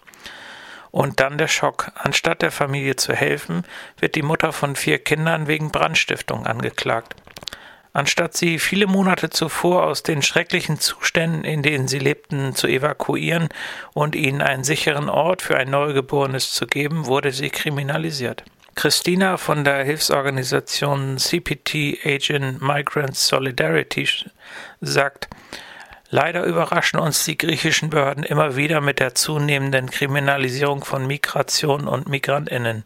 [0.90, 1.92] Und dann der Schock.
[1.96, 3.64] Anstatt der Familie zu helfen,
[3.98, 7.14] wird die Mutter von vier Kindern wegen Brandstiftung angeklagt.
[7.92, 13.50] Anstatt sie viele Monate zuvor aus den schrecklichen Zuständen, in denen sie lebten, zu evakuieren
[13.92, 18.44] und ihnen einen sicheren Ort für ein Neugeborenes zu geben, wurde sie kriminalisiert.
[18.78, 24.08] Christina von der Hilfsorganisation CPT Asian Migrants Solidarity
[24.80, 25.28] sagt,
[26.10, 32.08] Leider überraschen uns die griechischen Behörden immer wieder mit der zunehmenden Kriminalisierung von Migration und
[32.08, 32.84] Migrantinnen.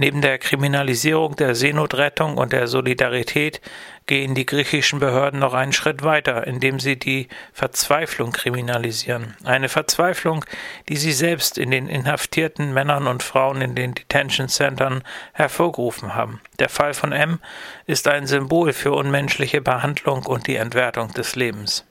[0.00, 3.60] Neben der Kriminalisierung der Seenotrettung und der Solidarität
[4.06, 9.36] gehen die griechischen Behörden noch einen Schritt weiter, indem sie die Verzweiflung kriminalisieren.
[9.42, 10.44] Eine Verzweiflung,
[10.88, 16.40] die sie selbst in den inhaftierten Männern und Frauen in den Detention Centern hervorgerufen haben.
[16.60, 17.40] Der Fall von M
[17.86, 21.84] ist ein Symbol für unmenschliche Behandlung und die Entwertung des Lebens.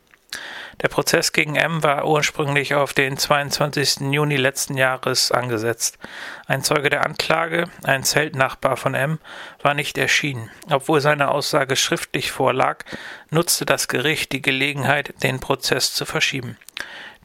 [0.81, 4.11] Der Prozess gegen M war ursprünglich auf den 22.
[4.11, 5.97] Juni letzten Jahres angesetzt.
[6.45, 9.17] Ein Zeuge der Anklage, ein Zeltnachbar von M,
[9.63, 10.51] war nicht erschienen.
[10.69, 12.83] Obwohl seine Aussage schriftlich vorlag,
[13.31, 16.57] nutzte das Gericht die Gelegenheit, den Prozess zu verschieben.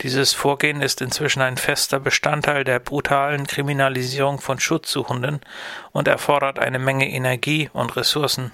[0.01, 5.41] Dieses Vorgehen ist inzwischen ein fester Bestandteil der brutalen Kriminalisierung von Schutzsuchenden
[5.93, 8.51] und erfordert eine Menge Energie und Ressourcen.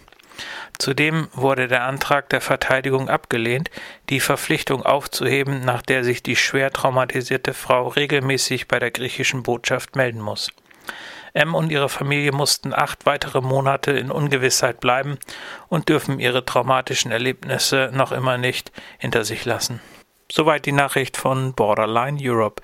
[0.79, 3.71] Zudem wurde der Antrag der Verteidigung abgelehnt,
[4.11, 9.97] die Verpflichtung aufzuheben, nach der sich die schwer traumatisierte Frau regelmäßig bei der griechischen Botschaft
[9.97, 10.51] melden muss.
[11.35, 15.19] M und ihre Familie mussten acht weitere Monate in Ungewissheit bleiben
[15.69, 19.81] und dürfen ihre traumatischen Erlebnisse noch immer nicht hinter sich lassen.
[20.31, 22.63] Soweit die Nachricht von Borderline Europe.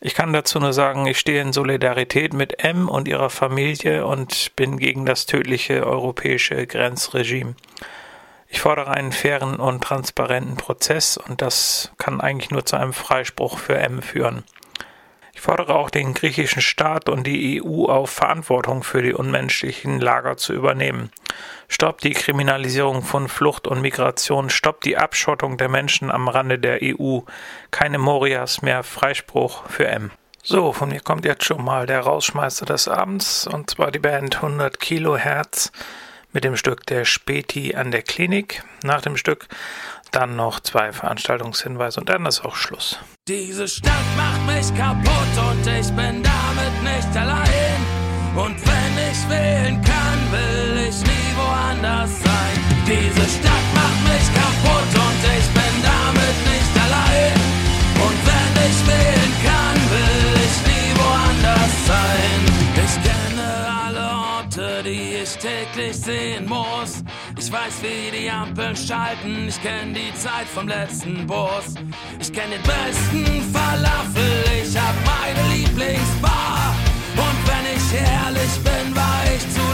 [0.00, 4.54] Ich kann dazu nur sagen, ich stehe in Solidarität mit M und ihrer Familie und
[4.54, 7.54] bin gegen das tödliche europäische Grenzregime.
[8.48, 13.58] Ich fordere einen fairen und transparenten Prozess und das kann eigentlich nur zu einem Freispruch
[13.58, 14.44] für M führen.
[15.46, 20.52] Fordere auch den griechischen Staat und die EU auf, Verantwortung für die unmenschlichen Lager zu
[20.52, 21.12] übernehmen.
[21.68, 26.80] Stoppt die Kriminalisierung von Flucht und Migration, stoppt die Abschottung der Menschen am Rande der
[26.82, 27.20] EU.
[27.70, 30.10] Keine Morias mehr, Freispruch für M.
[30.42, 34.34] So, von mir kommt jetzt schon mal der Rausschmeißer des Abends, und zwar die Band
[34.34, 35.70] 100 Kilohertz
[36.32, 38.64] mit dem Stück Der Späti an der Klinik.
[38.82, 39.46] Nach dem Stück
[40.16, 42.98] dann noch zwei Veranstaltungshinweise und dann ist auch Schluss.
[43.28, 47.78] Diese Stadt macht mich kaputt und ich bin damit nicht allein.
[48.34, 52.56] Und wenn ich wählen kann, will ich nie woanders sein.
[52.86, 57.36] Diese Stadt macht mich kaputt und ich bin damit nicht allein.
[58.06, 62.38] Und wenn ich wählen kann, will ich nie woanders sein.
[62.84, 63.48] Ich kenne
[63.84, 64.06] alle
[64.38, 67.04] Orte, die ich täglich sehen muss.
[67.46, 69.46] Ich weiß, wie die Ampeln schalten.
[69.46, 71.76] Ich kenn die Zeit vom letzten Bus.
[72.18, 74.42] Ich kenn den besten Falafel.
[74.64, 76.74] Ich hab meine Lieblingsbar.
[77.14, 79.65] Und wenn ich ehrlich bin, war ich zu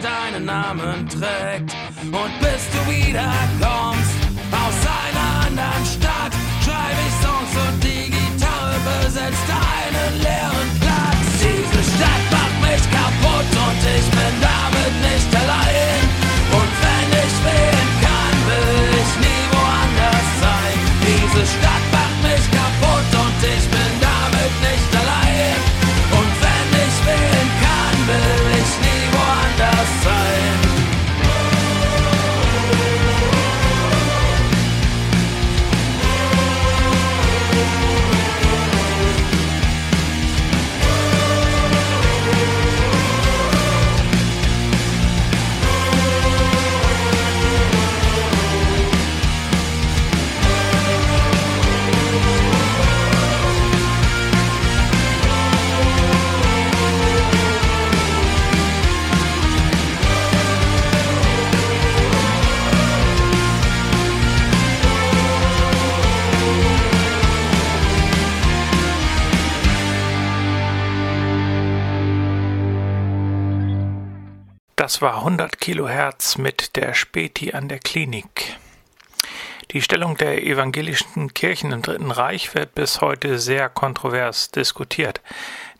[0.00, 1.74] deinen Namen trägt.
[2.02, 3.81] Und bis du wiederkommst aus
[74.92, 78.58] Das war 100 Kilohertz mit der Späti an der Klinik.
[79.70, 85.22] Die Stellung der evangelischen Kirchen im Dritten Reich wird bis heute sehr kontrovers diskutiert.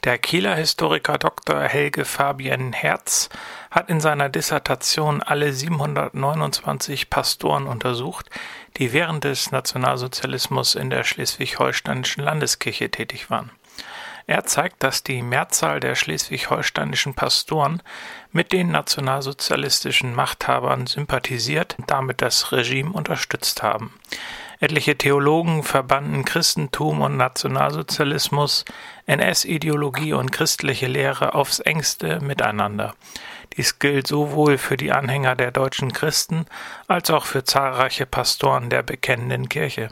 [0.04, 1.60] Der Kieler Historiker Dr.
[1.60, 3.28] Helge Fabian Herz
[3.70, 8.30] hat in seiner Dissertation alle 729 Pastoren untersucht,
[8.78, 13.50] die während des Nationalsozialismus in der schleswig-holsteinischen Landeskirche tätig waren.
[14.26, 17.82] Er zeigt, dass die Mehrzahl der schleswig-holsteinischen Pastoren
[18.32, 23.92] mit den nationalsozialistischen Machthabern sympathisiert und damit das Regime unterstützt haben.
[24.60, 28.64] Etliche Theologen verbanden Christentum und Nationalsozialismus,
[29.06, 32.94] NS-Ideologie und christliche Lehre aufs engste miteinander.
[33.56, 36.46] Dies gilt sowohl für die Anhänger der deutschen Christen
[36.86, 39.88] als auch für zahlreiche Pastoren der bekennenden Kirche.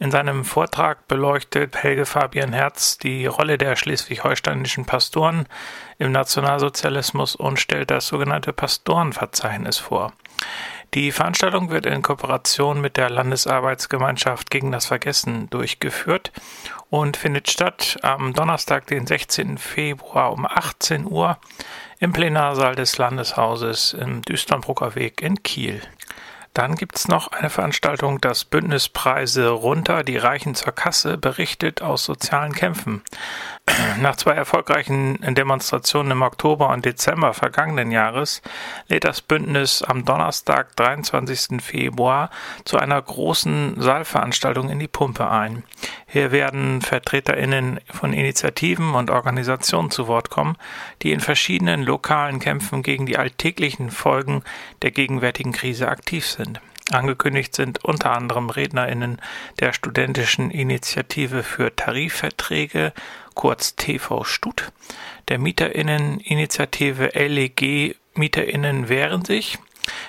[0.00, 5.46] In seinem Vortrag beleuchtet Helge Fabian Herz die Rolle der schleswig-holsteinischen Pastoren
[5.98, 10.12] im Nationalsozialismus und stellt das sogenannte Pastorenverzeichnis vor.
[10.94, 16.30] Die Veranstaltung wird in Kooperation mit der Landesarbeitsgemeinschaft gegen das Vergessen durchgeführt
[16.90, 19.58] und findet statt am Donnerstag, den 16.
[19.58, 21.38] Februar um 18 Uhr
[21.98, 25.82] im Plenarsaal des Landeshauses im Düsternbrucker Weg in Kiel.
[26.58, 31.82] Dann gibt es noch eine Veranstaltung, das Bündnis Preise runter, die Reichen zur Kasse, berichtet
[31.82, 33.02] aus sozialen Kämpfen.
[34.00, 38.42] Nach zwei erfolgreichen Demonstrationen im Oktober und Dezember vergangenen Jahres
[38.88, 41.60] lädt das Bündnis am Donnerstag, 23.
[41.60, 42.30] Februar,
[42.64, 45.64] zu einer großen Saalveranstaltung in die Pumpe ein.
[46.06, 50.56] Hier werden VertreterInnen von Initiativen und Organisationen zu Wort kommen,
[51.02, 54.42] die in verschiedenen lokalen Kämpfen gegen die alltäglichen Folgen
[54.82, 56.60] der gegenwärtigen Krise aktiv sind.
[56.90, 59.20] Angekündigt sind unter anderem RednerInnen
[59.60, 62.94] der Studentischen Initiative für Tarifverträge,
[63.38, 64.72] kurz TV Stut,
[65.28, 69.58] der MieterInnen-Initiative LEG MieterInnen wehren sich,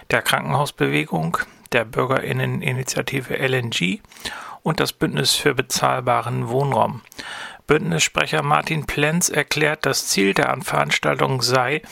[0.10, 1.38] der Krankenhausbewegung,
[1.72, 4.00] der BürgerInnen-Initiative LNG
[4.64, 7.02] und das Bündnis für bezahlbaren Wohnraum.
[7.70, 11.84] Bündnissprecher Martin Plenz erklärt, das Ziel der Veranstaltung sei,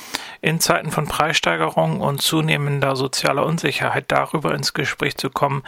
[0.42, 5.62] in Zeiten von Preissteigerungen und zunehmender sozialer Unsicherheit darüber ins Gespräch zu kommen,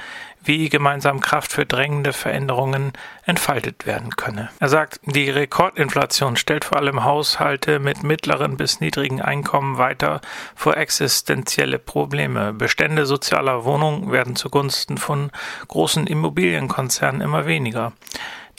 [0.44, 2.94] wie gemeinsam Kraft für drängende Veränderungen
[3.24, 4.50] entfaltet werden könne.
[4.60, 10.22] Er sagt, die Rekordinflation stellt vor allem Haushalte mit mittleren bis niedrigen Einkommen weiter
[10.56, 12.52] vor existenzielle Probleme.
[12.52, 15.30] Bestände sozialer Wohnungen werden zugunsten von
[15.68, 17.94] großen Immobilienkonzernen immer weniger.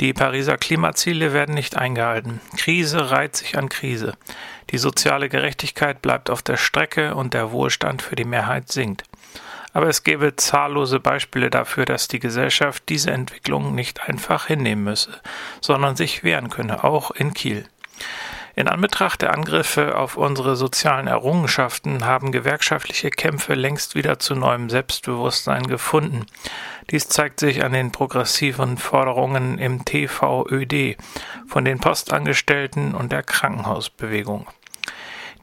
[0.01, 2.41] Die Pariser Klimaziele werden nicht eingehalten.
[2.57, 4.15] Krise reiht sich an Krise.
[4.71, 9.05] Die soziale Gerechtigkeit bleibt auf der Strecke und der Wohlstand für die Mehrheit sinkt.
[9.75, 15.21] Aber es gäbe zahllose Beispiele dafür, dass die Gesellschaft diese Entwicklung nicht einfach hinnehmen müsse,
[15.61, 17.67] sondern sich wehren könne, auch in Kiel.
[18.57, 24.69] In Anbetracht der Angriffe auf unsere sozialen Errungenschaften haben gewerkschaftliche Kämpfe längst wieder zu neuem
[24.69, 26.27] Selbstbewusstsein gefunden.
[26.91, 30.97] Dies zeigt sich an den progressiven Forderungen im TVÖD
[31.47, 34.47] von den Postangestellten und der Krankenhausbewegung.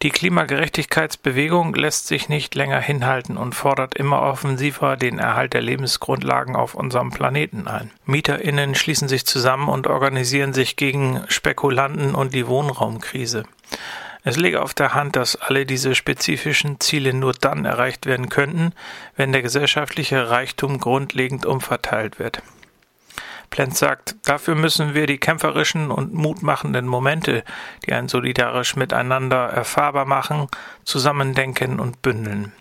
[0.03, 6.55] Die Klimagerechtigkeitsbewegung lässt sich nicht länger hinhalten und fordert immer offensiver den Erhalt der Lebensgrundlagen
[6.55, 7.89] auf unserem Planeten ein.
[8.05, 13.43] Mieterinnen schließen sich zusammen und organisieren sich gegen Spekulanten und die Wohnraumkrise.
[14.23, 18.73] Es liege auf der Hand, dass alle diese spezifischen Ziele nur dann erreicht werden könnten,
[19.15, 22.43] wenn der gesellschaftliche Reichtum grundlegend umverteilt wird.
[23.49, 27.43] Plenz sagt, dafür müssen wir die kämpferischen und mutmachenden Momente,
[27.85, 30.47] die ein solidarisch miteinander erfahrbar machen,
[30.83, 32.51] zusammendenken und bündeln.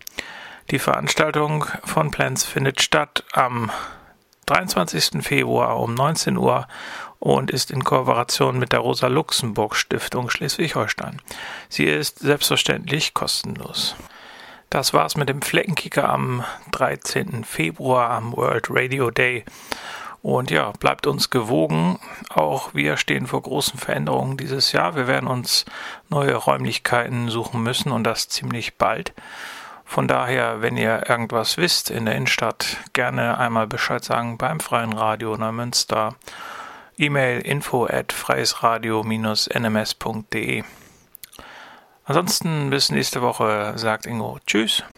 [0.70, 3.70] Die Veranstaltung von Plenz findet statt am
[4.46, 5.24] 23.
[5.24, 6.66] Februar um 19 Uhr
[7.18, 11.20] und ist in Kooperation mit der Rosa Luxemburg Stiftung Schleswig-Holstein.
[11.68, 13.96] Sie ist selbstverständlich kostenlos.
[14.70, 17.44] Das war's mit dem Fleckenkicker am 13.
[17.44, 19.44] Februar am World Radio Day.
[20.26, 22.00] Und ja, bleibt uns gewogen.
[22.30, 24.96] Auch wir stehen vor großen Veränderungen dieses Jahr.
[24.96, 25.64] Wir werden uns
[26.08, 29.12] neue Räumlichkeiten suchen müssen und das ziemlich bald.
[29.84, 34.94] Von daher, wenn ihr irgendwas wisst in der Innenstadt, gerne einmal Bescheid sagen beim Freien
[34.94, 36.16] Radio Neumünster.
[36.98, 40.64] E-Mail info at freiesradio-nms.de.
[42.04, 44.40] Ansonsten bis nächste Woche, sagt Ingo.
[44.44, 44.82] Tschüss.